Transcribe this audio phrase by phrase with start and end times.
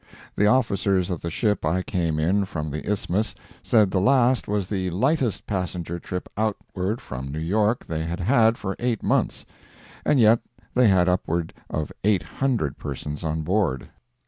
[0.35, 4.65] The officers of the ship I came in from the Isthmus said the last was
[4.65, 9.45] the lightest passenger trip out ward from New York they had had for eight months,
[10.03, 10.39] and yet
[10.73, 13.89] they had up ward of eight hundred persons on board.